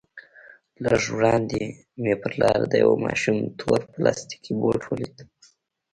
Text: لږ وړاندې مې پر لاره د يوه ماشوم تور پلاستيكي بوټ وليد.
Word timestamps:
لږ 0.83 1.01
وړاندې 1.17 1.61
مې 2.01 2.13
پر 2.21 2.33
لاره 2.41 2.65
د 2.69 2.73
يوه 2.83 2.97
ماشوم 3.05 3.37
تور 3.59 3.81
پلاستيكي 3.93 4.51
بوټ 4.59 4.81
وليد. 4.87 5.17